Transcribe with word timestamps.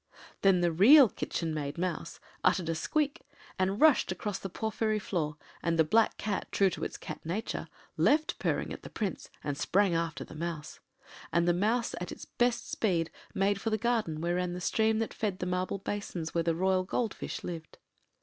Then 0.41 0.61
the 0.61 0.71
Real 0.71 1.07
Kitchen 1.09 1.53
Maid 1.53 1.77
Mouse 1.77 2.19
uttered 2.43 2.69
a 2.69 2.73
squeak, 2.73 3.21
and 3.59 3.79
rushed 3.79 4.11
across 4.11 4.39
the 4.39 4.49
porphyry 4.49 4.97
floor, 4.97 5.37
and 5.61 5.77
the 5.77 5.83
black 5.83 6.17
Cat, 6.17 6.47
true 6.51 6.71
to 6.71 6.83
its 6.83 6.97
cat 6.97 7.23
nature, 7.23 7.67
left 7.97 8.39
purring 8.39 8.73
at 8.73 8.81
the 8.81 8.89
Prince 8.89 9.29
and 9.43 9.55
sprang 9.55 9.93
after 9.93 10.23
the 10.23 10.33
Mouse, 10.33 10.79
and 11.31 11.47
the 11.47 11.53
Mouse 11.53 11.93
at 12.01 12.11
its 12.11 12.25
best 12.25 12.67
speed, 12.67 13.11
made 13.35 13.61
for 13.61 13.69
the 13.69 13.77
garden 13.77 14.21
where 14.21 14.37
ran 14.37 14.53
the 14.53 14.59
stream 14.59 14.97
that 14.97 15.13
fed 15.13 15.37
the 15.37 15.45
marble 15.45 15.77
basins 15.77 16.33
where 16.33 16.43
the 16.43 16.55
royal 16.55 16.83
gold 16.83 17.13
fish 17.13 17.43
lived. 17.43 17.77